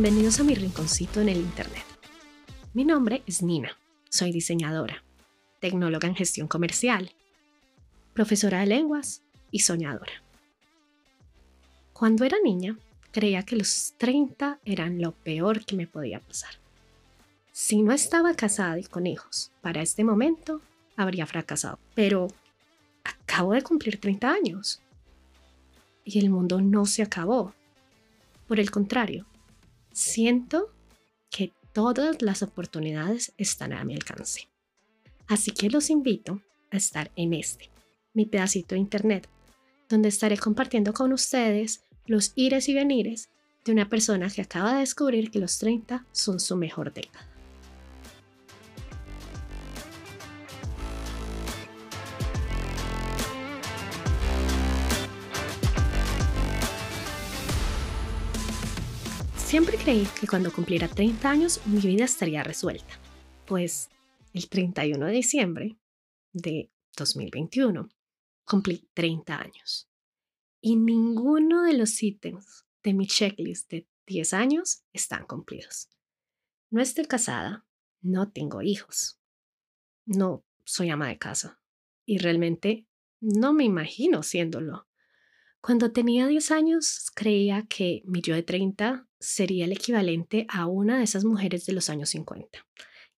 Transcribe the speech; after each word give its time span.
Bienvenidos 0.00 0.38
a 0.38 0.44
mi 0.44 0.54
rinconcito 0.54 1.20
en 1.20 1.28
el 1.28 1.38
Internet. 1.38 1.82
Mi 2.72 2.84
nombre 2.84 3.24
es 3.26 3.42
Nina, 3.42 3.76
soy 4.08 4.30
diseñadora, 4.30 5.02
tecnóloga 5.58 6.06
en 6.06 6.14
gestión 6.14 6.46
comercial, 6.46 7.10
profesora 8.14 8.60
de 8.60 8.66
lenguas 8.66 9.24
y 9.50 9.58
soñadora. 9.58 10.12
Cuando 11.92 12.24
era 12.24 12.36
niña, 12.44 12.78
creía 13.10 13.42
que 13.42 13.56
los 13.56 13.94
30 13.98 14.60
eran 14.64 15.02
lo 15.02 15.10
peor 15.10 15.64
que 15.64 15.74
me 15.74 15.88
podía 15.88 16.20
pasar. 16.20 16.52
Si 17.50 17.82
no 17.82 17.90
estaba 17.90 18.34
casada 18.34 18.78
y 18.78 18.84
con 18.84 19.04
hijos, 19.04 19.50
para 19.62 19.82
este 19.82 20.04
momento 20.04 20.60
habría 20.94 21.26
fracasado. 21.26 21.80
Pero 21.96 22.28
acabo 23.02 23.52
de 23.52 23.62
cumplir 23.62 23.98
30 23.98 24.30
años. 24.30 24.80
Y 26.04 26.20
el 26.20 26.30
mundo 26.30 26.60
no 26.60 26.86
se 26.86 27.02
acabó. 27.02 27.52
Por 28.46 28.60
el 28.60 28.70
contrario, 28.70 29.26
siento 29.98 30.72
que 31.28 31.52
todas 31.72 32.22
las 32.22 32.44
oportunidades 32.44 33.32
están 33.36 33.72
a 33.72 33.84
mi 33.84 33.94
alcance. 33.94 34.48
Así 35.26 35.50
que 35.50 35.70
los 35.70 35.90
invito 35.90 36.40
a 36.70 36.76
estar 36.76 37.10
en 37.16 37.34
este, 37.34 37.68
mi 38.14 38.24
pedacito 38.24 38.76
de 38.76 38.80
internet, 38.80 39.28
donde 39.88 40.08
estaré 40.08 40.38
compartiendo 40.38 40.92
con 40.92 41.12
ustedes 41.12 41.82
los 42.06 42.32
ires 42.36 42.68
y 42.68 42.74
venires 42.74 43.28
de 43.64 43.72
una 43.72 43.88
persona 43.88 44.30
que 44.30 44.42
acaba 44.42 44.74
de 44.74 44.80
descubrir 44.80 45.32
que 45.32 45.40
los 45.40 45.58
30 45.58 46.06
son 46.12 46.38
su 46.38 46.56
mejor 46.56 46.92
década. 46.92 47.26
Siempre 59.48 59.78
creí 59.78 60.06
que 60.20 60.26
cuando 60.26 60.52
cumpliera 60.52 60.88
30 60.88 61.30
años 61.30 61.66
mi 61.66 61.80
vida 61.80 62.04
estaría 62.04 62.44
resuelta, 62.44 63.00
pues 63.46 63.88
el 64.34 64.46
31 64.46 65.06
de 65.06 65.12
diciembre 65.12 65.78
de 66.34 66.70
2021 66.94 67.88
cumplí 68.44 68.86
30 68.92 69.40
años 69.40 69.88
y 70.60 70.76
ninguno 70.76 71.62
de 71.62 71.78
los 71.78 72.02
ítems 72.02 72.66
de 72.82 72.92
mi 72.92 73.06
checklist 73.06 73.70
de 73.70 73.88
10 74.06 74.34
años 74.34 74.84
están 74.92 75.24
cumplidos. 75.24 75.88
No 76.68 76.82
estoy 76.82 77.06
casada, 77.06 77.64
no 78.02 78.30
tengo 78.30 78.60
hijos, 78.60 79.18
no 80.04 80.44
soy 80.64 80.90
ama 80.90 81.08
de 81.08 81.16
casa 81.16 81.58
y 82.04 82.18
realmente 82.18 82.86
no 83.22 83.54
me 83.54 83.64
imagino 83.64 84.22
siéndolo. 84.22 84.87
Cuando 85.60 85.92
tenía 85.92 86.26
10 86.26 86.50
años 86.52 87.10
creía 87.14 87.66
que 87.68 88.02
mi 88.04 88.20
yo 88.22 88.34
de 88.34 88.42
30 88.42 89.08
sería 89.18 89.64
el 89.64 89.72
equivalente 89.72 90.46
a 90.48 90.66
una 90.66 90.98
de 90.98 91.04
esas 91.04 91.24
mujeres 91.24 91.66
de 91.66 91.72
los 91.72 91.90
años 91.90 92.10
50, 92.10 92.66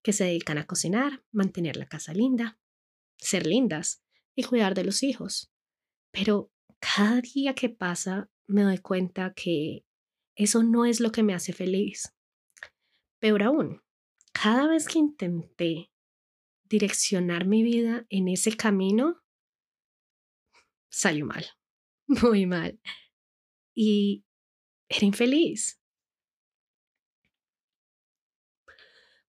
que 0.02 0.12
se 0.12 0.24
dedican 0.24 0.58
a 0.58 0.66
cocinar, 0.66 1.22
mantener 1.33 1.77
la 1.77 1.86
casa 1.86 2.14
linda, 2.14 2.58
ser 3.18 3.46
lindas 3.46 4.02
y 4.34 4.44
cuidar 4.44 4.74
de 4.74 4.84
los 4.84 5.02
hijos. 5.02 5.52
Pero 6.12 6.50
cada 6.78 7.20
día 7.20 7.55
que 7.55 7.68
pasa 7.68 8.30
me 8.46 8.62
doy 8.62 8.78
cuenta 8.78 9.34
que 9.34 9.84
eso 10.34 10.62
no 10.62 10.86
es 10.86 11.00
lo 11.00 11.12
que 11.12 11.22
me 11.22 11.34
hace 11.34 11.52
feliz. 11.52 12.14
Peor 13.20 13.42
aún, 13.42 13.83
cada 14.33 14.66
vez 14.66 14.88
que 14.88 14.98
intenté 14.98 15.92
direccionar 16.64 17.46
mi 17.46 17.62
vida 17.62 18.06
en 18.08 18.28
ese 18.28 18.56
camino, 18.56 19.22
salió 20.89 21.27
mal, 21.27 21.45
muy 22.10 22.46
mal. 22.46 22.80
Y 23.74 24.24
era 24.88 25.06
infeliz. 25.06 25.80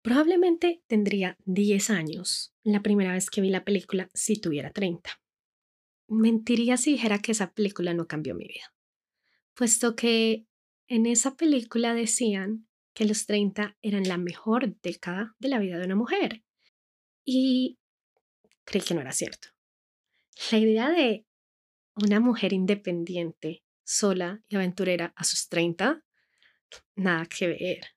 Probablemente 0.03 0.84
tendría 0.87 1.37
10 1.47 1.91
años 1.91 2.54
la 2.62 2.81
primera 2.82 3.12
vez 3.12 3.28
que 3.28 3.41
vi 3.41 3.50
la 3.50 3.64
película 3.64 4.09
si 4.14 4.41
tuviera 4.41 4.70
30. 4.70 5.10
Mentiría 6.09 6.76
si 6.76 6.92
dijera 6.92 7.19
que 7.19 7.32
esa 7.32 7.53
película 7.53 7.92
no 7.92 8.06
cambió 8.06 8.37
mi 8.37 8.47
vida, 8.47 8.72
puesto 9.54 9.97
que 9.97 10.47
en 10.87 11.06
esa 11.06 11.34
película 11.34 11.93
decían 11.94 12.69
que 12.94 13.04
los 13.04 13.26
30 13.26 13.76
eran 13.82 14.04
la 14.04 14.16
mejor 14.16 14.81
década 14.81 15.34
de 15.41 15.48
la 15.48 15.58
vida 15.58 15.78
de 15.78 15.87
una 15.87 15.97
mujer. 15.97 16.44
Y 17.25 17.81
creí 18.64 18.82
que 18.82 18.94
no 18.94 19.00
era 19.00 19.10
cierto. 19.10 19.48
La 20.53 20.58
idea 20.58 20.91
de 20.91 21.25
una 21.97 22.21
mujer 22.21 22.53
independiente, 22.53 23.65
sola 23.84 24.43
y 24.49 24.57
aventurera 24.57 25.12
a 25.17 25.25
sus 25.25 25.49
30, 25.49 26.05
nada 26.95 27.27
que 27.27 27.49
ver. 27.49 27.97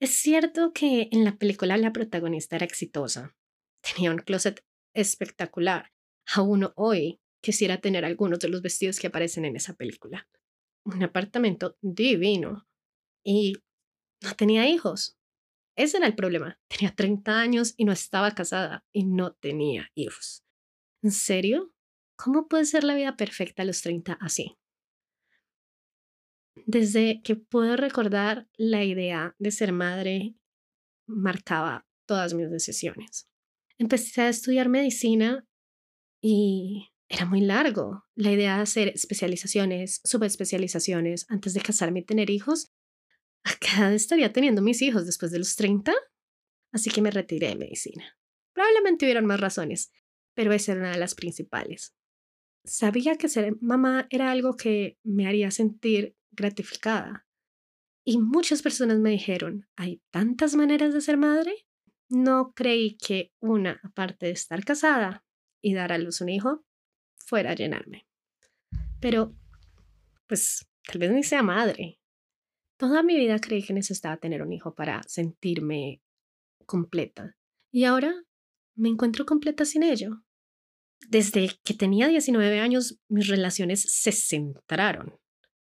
Es 0.00 0.16
cierto 0.16 0.72
que 0.72 1.08
en 1.12 1.24
la 1.24 1.36
película 1.36 1.76
la 1.76 1.92
protagonista 1.92 2.56
era 2.56 2.66
exitosa. 2.66 3.36
Tenía 3.80 4.10
un 4.10 4.18
closet 4.18 4.64
espectacular. 4.94 5.92
Aún 6.34 6.70
hoy 6.76 7.20
quisiera 7.40 7.80
tener 7.80 8.04
algunos 8.04 8.40
de 8.40 8.48
los 8.48 8.62
vestidos 8.62 8.98
que 8.98 9.06
aparecen 9.06 9.44
en 9.44 9.56
esa 9.56 9.74
película. 9.74 10.28
Un 10.84 11.02
apartamento 11.04 11.76
divino. 11.80 12.66
Y 13.24 13.54
no 14.22 14.34
tenía 14.34 14.68
hijos. 14.68 15.16
Ese 15.76 15.98
era 15.98 16.06
el 16.06 16.16
problema. 16.16 16.58
Tenía 16.68 16.94
30 16.94 17.40
años 17.40 17.74
y 17.76 17.84
no 17.84 17.92
estaba 17.92 18.32
casada 18.32 18.84
y 18.92 19.04
no 19.04 19.34
tenía 19.34 19.90
hijos. 19.94 20.42
¿En 21.02 21.10
serio? 21.10 21.74
¿Cómo 22.16 22.46
puede 22.48 22.64
ser 22.64 22.84
la 22.84 22.94
vida 22.94 23.16
perfecta 23.16 23.62
a 23.62 23.66
los 23.66 23.82
30 23.82 24.18
así? 24.20 24.56
Desde 26.66 27.22
que 27.22 27.34
puedo 27.34 27.76
recordar, 27.76 28.48
la 28.56 28.84
idea 28.84 29.34
de 29.38 29.50
ser 29.50 29.72
madre 29.72 30.36
marcaba 31.06 31.86
todas 32.06 32.34
mis 32.34 32.50
decisiones. 32.50 33.28
Empecé 33.78 34.22
a 34.22 34.28
estudiar 34.28 34.68
medicina 34.68 35.46
y 36.20 36.92
era 37.08 37.26
muy 37.26 37.40
largo. 37.40 38.04
La 38.14 38.30
idea 38.30 38.56
de 38.56 38.62
hacer 38.62 38.88
especializaciones, 38.88 40.00
subespecializaciones 40.04 41.26
antes 41.28 41.54
de 41.54 41.62
casarme 41.62 42.00
y 42.00 42.04
tener 42.04 42.30
hijos. 42.30 42.70
¿A 43.44 43.50
qué 43.58 43.68
edad 43.76 43.92
estaría 43.92 44.32
teniendo 44.32 44.62
mis 44.62 44.82
hijos 44.82 45.04
después 45.04 45.32
de 45.32 45.38
los 45.38 45.56
30? 45.56 45.92
Así 46.72 46.90
que 46.90 47.02
me 47.02 47.10
retiré 47.10 47.48
de 47.48 47.56
medicina. 47.56 48.16
Probablemente 48.54 49.04
hubieran 49.04 49.26
más 49.26 49.40
razones, 49.40 49.90
pero 50.34 50.52
esa 50.52 50.72
era 50.72 50.80
una 50.82 50.92
de 50.92 50.98
las 50.98 51.14
principales. 51.14 51.94
Sabía 52.64 53.16
que 53.16 53.28
ser 53.28 53.56
mamá 53.60 54.06
era 54.10 54.30
algo 54.30 54.56
que 54.56 54.98
me 55.02 55.26
haría 55.26 55.50
sentir 55.50 56.16
gratificada. 56.30 57.26
Y 58.04 58.18
muchas 58.18 58.62
personas 58.62 58.98
me 58.98 59.10
dijeron, 59.10 59.68
¿hay 59.76 60.02
tantas 60.10 60.54
maneras 60.54 60.92
de 60.92 61.00
ser 61.00 61.16
madre? 61.16 61.66
No 62.08 62.52
creí 62.54 62.96
que 62.96 63.32
una, 63.40 63.80
aparte 63.82 64.26
de 64.26 64.32
estar 64.32 64.64
casada 64.64 65.24
y 65.60 65.74
dar 65.74 65.92
a 65.92 65.98
luz 65.98 66.20
un 66.20 66.28
hijo, 66.28 66.64
fuera 67.14 67.54
llenarme. 67.54 68.06
Pero, 69.00 69.34
pues, 70.26 70.68
tal 70.86 70.98
vez 70.98 71.12
ni 71.12 71.22
sea 71.22 71.42
madre. 71.42 72.00
Toda 72.76 73.02
mi 73.02 73.16
vida 73.16 73.38
creí 73.38 73.62
que 73.62 73.72
necesitaba 73.72 74.16
tener 74.16 74.42
un 74.42 74.52
hijo 74.52 74.74
para 74.74 75.02
sentirme 75.04 76.02
completa. 76.66 77.36
Y 77.70 77.84
ahora 77.84 78.14
me 78.74 78.88
encuentro 78.88 79.26
completa 79.26 79.64
sin 79.64 79.82
ello. 79.82 80.22
Desde 81.08 81.50
que 81.64 81.74
tenía 81.74 82.08
19 82.08 82.60
años, 82.60 82.98
mis 83.08 83.26
relaciones 83.28 83.82
se 83.82 84.12
centraron 84.12 85.18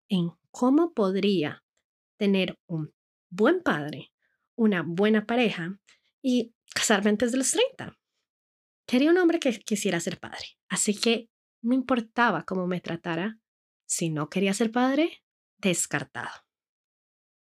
en 0.09 0.31
cómo 0.51 0.93
podría 0.93 1.63
tener 2.17 2.59
un 2.67 2.94
buen 3.29 3.61
padre, 3.61 4.11
una 4.56 4.83
buena 4.85 5.25
pareja 5.25 5.79
y 6.21 6.53
casarme 6.73 7.09
antes 7.11 7.31
de 7.31 7.38
los 7.38 7.51
30. 7.51 7.97
Quería 8.85 9.12
un 9.12 9.17
hombre 9.17 9.39
que 9.39 9.57
quisiera 9.59 10.00
ser 10.00 10.19
padre, 10.19 10.57
así 10.67 10.94
que 10.94 11.29
no 11.62 11.73
importaba 11.73 12.44
cómo 12.44 12.67
me 12.67 12.81
tratara, 12.81 13.39
si 13.85 14.09
no 14.09 14.29
quería 14.29 14.53
ser 14.53 14.71
padre, 14.71 15.23
descartado. 15.57 16.45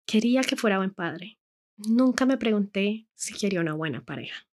Quería 0.07 0.43
que 0.43 0.57
fuera 0.57 0.79
buen 0.79 0.95
padre. 0.95 1.39
Nunca 1.77 2.27
me 2.27 2.37
pregunté 2.37 3.09
si 3.15 3.35
quería 3.35 3.61
una 3.61 3.75
buena 3.75 4.05
pareja. 4.05 4.47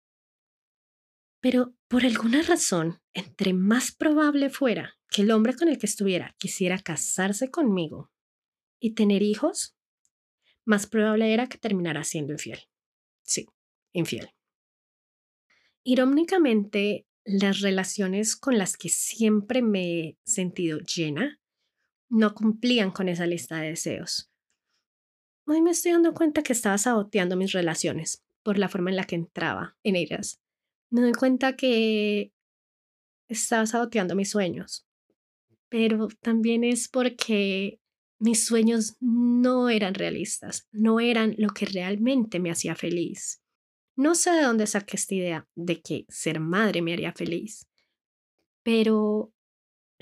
Pero 1.41 1.73
por 1.87 2.05
alguna 2.05 2.41
razón, 2.41 2.99
entre 3.13 3.53
más 3.53 3.91
probable 3.91 4.49
fuera 4.49 4.97
que 5.09 5.21
el 5.21 5.31
hombre 5.31 5.55
con 5.55 5.69
el 5.69 5.77
que 5.77 5.85
estuviera 5.85 6.35
quisiera 6.37 6.79
casarse 6.79 7.49
conmigo 7.49 8.11
y 8.79 8.93
tener 8.93 9.23
hijos, 9.23 9.75
más 10.65 10.85
probable 10.85 11.33
era 11.33 11.47
que 11.47 11.57
terminara 11.57 12.03
siendo 12.03 12.33
infiel. 12.33 12.59
Sí, 13.23 13.47
infiel. 13.93 14.31
Irónicamente, 15.83 17.07
las 17.23 17.61
relaciones 17.61 18.35
con 18.35 18.57
las 18.57 18.75
que 18.75 18.89
siempre 18.89 19.61
me 19.61 19.99
he 19.99 20.17
sentido 20.23 20.79
llena 20.79 21.39
no 22.09 22.33
cumplían 22.33 22.91
con 22.91 23.07
esa 23.07 23.25
lista 23.25 23.59
de 23.59 23.69
deseos. 23.69 24.31
Hoy 25.45 25.61
me 25.61 25.71
estoy 25.71 25.93
dando 25.93 26.13
cuenta 26.13 26.43
que 26.43 26.53
estaba 26.53 26.77
saboteando 26.77 27.35
mis 27.35 27.53
relaciones 27.53 28.23
por 28.43 28.57
la 28.57 28.69
forma 28.69 28.89
en 28.89 28.95
la 28.97 29.05
que 29.05 29.15
entraba 29.15 29.77
en 29.83 29.95
ellas. 29.95 30.39
Me 30.89 31.01
doy 31.01 31.13
cuenta 31.13 31.55
que 31.55 32.33
estaba 33.27 33.65
saboteando 33.65 34.15
mis 34.15 34.31
sueños, 34.31 34.87
pero 35.69 36.07
también 36.21 36.63
es 36.63 36.87
porque 36.87 37.79
mis 38.17 38.45
sueños 38.45 38.97
no 38.99 39.69
eran 39.69 39.93
realistas, 39.93 40.67
no 40.71 40.99
eran 40.99 41.35
lo 41.37 41.49
que 41.49 41.65
realmente 41.65 42.39
me 42.39 42.51
hacía 42.51 42.75
feliz. 42.75 43.41
No 43.95 44.15
sé 44.15 44.31
de 44.31 44.43
dónde 44.43 44.67
saqué 44.67 44.97
esta 44.97 45.15
idea 45.15 45.47
de 45.55 45.81
que 45.81 46.05
ser 46.09 46.39
madre 46.39 46.81
me 46.81 46.93
haría 46.93 47.13
feliz, 47.13 47.67
pero 48.63 49.33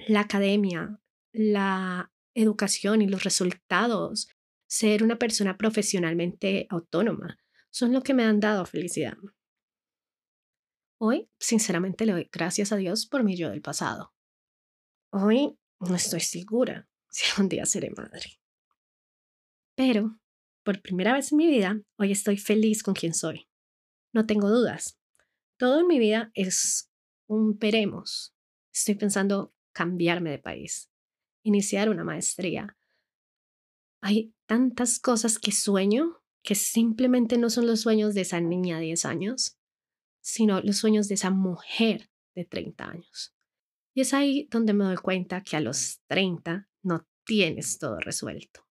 la 0.08 0.22
academia, 0.22 1.00
la 1.34 2.12
educación 2.34 3.02
y 3.02 3.08
los 3.08 3.24
resultados, 3.24 4.30
ser 4.68 5.04
una 5.04 5.18
persona 5.18 5.58
profesionalmente 5.58 6.68
autónoma, 6.70 7.40
son 7.70 7.94
lo 7.94 8.02
que 8.02 8.14
me 8.14 8.24
han 8.24 8.40
dado 8.40 8.66
felicidad. 8.66 9.18
Hoy, 11.00 11.30
sinceramente, 11.40 12.06
le 12.06 12.14
doy 12.14 12.30
gracias 12.32 12.72
a 12.72 12.76
Dios 12.76 13.06
por 13.06 13.24
mi 13.24 13.36
yo 13.36 13.50
del 13.50 13.62
pasado. 13.62 14.14
Hoy 15.12 15.58
no 15.80 15.96
estoy 15.96 16.22
segura 16.22 16.90
si 17.10 17.26
un 17.40 17.50
día 17.50 17.66
seré 17.66 17.92
madre. 17.92 18.40
Pero, 19.76 20.20
por 20.64 20.82
primera 20.82 21.14
vez 21.14 21.32
en 21.32 21.38
mi 21.38 21.48
vida, 21.48 21.80
hoy 21.98 22.12
estoy 22.12 22.38
feliz 22.38 22.82
con 22.82 22.96
quien 22.96 23.14
soy. 23.14 23.48
No 24.12 24.26
tengo 24.26 24.50
dudas. 24.50 25.00
Todo 25.58 25.82
en 25.82 25.88
mi 25.88 26.00
vida 26.00 26.32
es 26.34 26.92
un 27.28 27.58
veremos. 27.60 28.36
Estoy 28.74 28.96
pensando 28.96 29.54
cambiarme 29.74 30.32
de 30.32 30.40
país, 30.40 30.90
iniciar 31.44 31.90
una 31.90 32.04
maestría. 32.04 32.76
Hay 34.02 34.34
tantas 34.48 35.00
cosas 35.00 35.38
que 35.38 35.52
sueño 35.52 36.24
que 36.44 36.56
simplemente 36.56 37.38
no 37.38 37.50
son 37.50 37.68
los 37.68 37.82
sueños 37.82 38.14
de 38.14 38.22
esa 38.22 38.40
niña 38.40 38.78
de 38.78 38.86
10 38.86 39.06
años, 39.06 39.57
sino 40.28 40.60
los 40.60 40.76
sueños 40.76 41.08
de 41.08 41.14
esa 41.16 41.30
mujer 41.30 42.10
de 42.36 42.44
30 42.44 42.84
años. 42.84 43.34
Y 43.94 44.02
es 44.02 44.14
ahí 44.14 44.50
donde 44.52 44.74
me 44.74 44.84
doy 44.84 44.98
cuenta 44.98 45.42
que 45.42 45.56
a 45.56 45.62
los 45.62 46.02
30 46.08 46.68
no 46.84 47.08
tienes 47.26 47.80
todo 47.80 47.98
resuelto. 48.02 48.68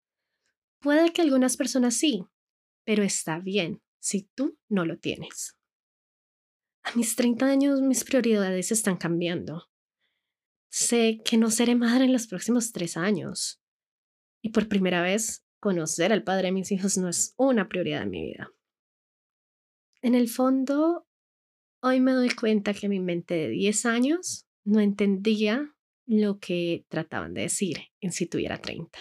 Puede 0.79 1.13
que 1.13 1.23
algunas 1.23 1.57
personas 1.57 1.95
sí, 1.95 2.25
pero 2.85 3.03
está 3.03 3.41
bien 3.41 3.83
si 3.99 4.31
tú 4.37 4.61
no 4.69 4.85
lo 4.85 5.01
tienes. 5.01 5.59
A 6.85 6.95
mis 6.95 7.17
30 7.17 7.47
años 7.47 7.81
mis 7.83 8.05
prioridades 8.05 8.71
están 8.71 8.97
cambiando. 8.97 9.69
Sé 10.71 11.21
que 11.25 11.37
no 11.37 11.51
seré 11.51 11.75
madre 11.75 12.05
en 12.05 12.13
los 12.13 12.29
próximos 12.29 12.71
tres 12.71 12.97
años. 12.97 13.61
Y 14.41 14.51
por 14.51 14.69
primera 14.69 15.03
vez, 15.03 15.45
conocer 15.59 16.13
al 16.13 16.23
padre 16.23 16.47
de 16.47 16.53
mis 16.53 16.71
hijos 16.71 16.97
no 16.97 17.09
es 17.09 17.35
una 17.37 17.69
prioridad 17.69 18.03
en 18.03 18.11
mi 18.11 18.23
vida. 18.23 18.53
En 20.01 20.15
el 20.15 20.29
fondo, 20.29 21.09
hoy 21.83 22.01
me 22.01 22.13
doy 22.13 22.31
cuenta 22.31 22.75
que 22.75 22.89
mi 22.89 23.01
mente 23.01 23.35
de 23.35 23.49
10 23.49 23.87
años 23.87 24.47
no 24.65 24.81
entendía 24.81 25.75
lo 26.07 26.39
que 26.39 26.85
trataban 26.89 27.35
de 27.35 27.43
decir 27.43 27.79
en 28.01 28.13
si 28.13 28.27
tuviera 28.27 28.61
30. 28.61 28.99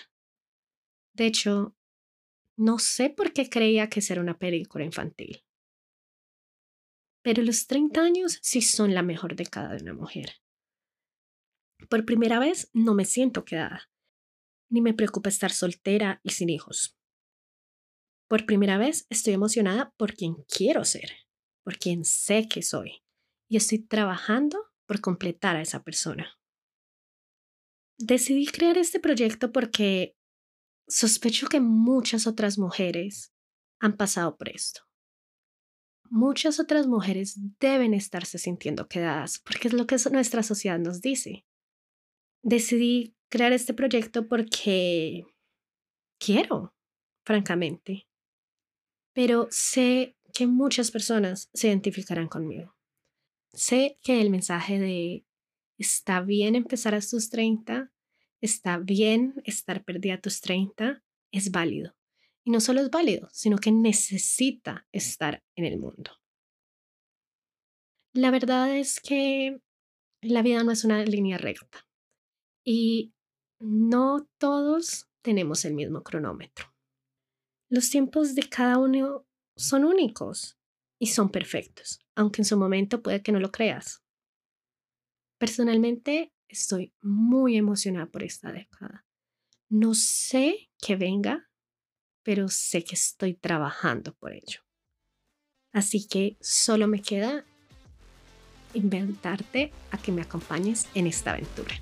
De 1.13 1.25
hecho, 1.25 1.75
no 2.57 2.79
sé 2.79 3.09
por 3.09 3.33
qué 3.33 3.49
creía 3.49 3.89
que 3.89 4.01
era 4.09 4.21
una 4.21 4.37
película 4.37 4.85
infantil. 4.85 5.43
Pero 7.21 7.43
los 7.43 7.67
30 7.67 8.01
años 8.01 8.39
sí 8.41 8.61
son 8.61 8.93
la 8.93 9.01
mejor 9.01 9.35
década 9.35 9.75
de 9.75 9.83
una 9.83 9.93
mujer. 9.93 10.35
Por 11.89 12.05
primera 12.05 12.39
vez 12.39 12.69
no 12.73 12.93
me 12.93 13.05
siento 13.05 13.43
quedada, 13.43 13.89
ni 14.69 14.81
me 14.81 14.93
preocupa 14.93 15.29
estar 15.29 15.51
soltera 15.51 16.21
y 16.23 16.31
sin 16.31 16.49
hijos. 16.49 16.97
Por 18.27 18.45
primera 18.45 18.77
vez 18.77 19.07
estoy 19.09 19.33
emocionada 19.33 19.93
por 19.97 20.13
quien 20.13 20.35
quiero 20.47 20.85
ser, 20.85 21.09
por 21.69 21.77
quien 21.77 22.04
sé 22.04 22.48
que 22.48 22.63
soy, 22.63 23.04
y 23.48 23.57
estoy 23.57 23.77
trabajando 23.77 24.57
por 24.88 25.01
completar 25.01 25.56
a 25.56 25.62
esa 25.62 25.83
persona. 25.83 26.36
Decidí 28.00 28.48
crear 28.48 28.75
este 28.80 29.00
proyecto 29.00 29.51
porque 29.51 30.18
Sospecho 30.88 31.45
que 31.45 31.60
muchas 31.60 32.25
otras 32.25 32.57
mujeres 32.57 33.31
han 33.80 33.98
pasado 33.98 34.36
por 34.36 34.50
esto. 34.50 34.81
Muchas 36.10 36.60
otras 36.60 36.88
mujeres 36.88 37.38
deben 37.60 37.94
estarse 37.94 38.39
sintiendo 38.39 38.88
quedadas 38.88 39.38
porque 39.38 39.68
es 39.68 39.75
lo 39.75 39.86
que 39.86 39.98
nuestra 40.12 40.42
sociedad 40.42 40.80
nos 40.80 41.01
dice. 41.01 41.45
Decidí 42.42 43.16
crear 43.30 43.54
este 43.54 43.75
proyecto 43.75 44.27
porque 44.27 45.24
quiero, 46.19 46.74
francamente. 47.24 48.07
Pero 49.13 49.48
sé 49.51 50.16
que 50.33 50.47
muchas 50.47 50.91
personas 50.91 51.49
se 51.53 51.67
identificarán 51.67 52.27
conmigo. 52.27 52.75
Sé 53.53 53.97
que 54.03 54.21
el 54.21 54.29
mensaje 54.29 54.79
de 54.79 55.25
está 55.77 56.21
bien 56.21 56.55
empezar 56.55 56.95
a 56.95 57.01
tus 57.01 57.29
30 57.29 57.91
está 58.41 58.77
bien 58.77 59.41
estar 59.45 59.83
perdida 59.83 60.15
a 60.15 60.21
tus 60.21 60.41
30, 60.41 61.03
es 61.31 61.51
válido. 61.51 61.95
Y 62.43 62.51
no 62.51 62.59
solo 62.59 62.81
es 62.81 62.89
válido, 62.89 63.29
sino 63.31 63.57
que 63.57 63.71
necesita 63.71 64.87
estar 64.91 65.43
en 65.55 65.65
el 65.65 65.77
mundo. 65.77 66.11
La 68.13 68.31
verdad 68.31 68.75
es 68.75 68.99
que 68.99 69.61
la 70.21 70.41
vida 70.41 70.63
no 70.63 70.71
es 70.71 70.83
una 70.83 71.03
línea 71.03 71.37
recta 71.37 71.87
y 72.63 73.13
no 73.59 74.27
todos 74.37 75.09
tenemos 75.21 75.63
el 75.65 75.73
mismo 75.73 76.01
cronómetro. 76.03 76.73
Los 77.69 77.89
tiempos 77.89 78.35
de 78.35 78.49
cada 78.49 78.79
uno 78.79 79.25
son 79.59 79.85
únicos 79.85 80.57
y 80.97 81.07
son 81.07 81.29
perfectos, 81.29 82.00
aunque 82.15 82.41
en 82.41 82.45
su 82.45 82.57
momento 82.57 83.01
puede 83.03 83.21
que 83.21 83.31
no 83.31 83.39
lo 83.39 83.51
creas. 83.51 84.03
Personalmente, 85.38 86.33
Estoy 86.50 86.91
muy 87.03 87.57
emocionada 87.57 88.07
por 88.07 88.23
esta 88.23 88.51
década. 88.51 89.06
No 89.69 89.94
sé 89.94 90.71
qué 90.81 90.95
venga, 90.95 91.47
pero 92.23 92.50
sé 92.50 92.83
que 92.83 92.95
estoy 92.95 93.35
trabajando 93.35 94.15
por 94.15 94.33
ello. 94.33 94.61
Así 95.71 96.07
que 96.07 96.38
solo 96.41 96.88
me 96.88 97.03
queda 97.03 97.45
inventarte 98.73 99.71
a 99.91 100.00
que 100.00 100.11
me 100.11 100.23
acompañes 100.23 100.88
en 100.95 101.06
esta 101.06 101.33
aventura. 101.33 101.75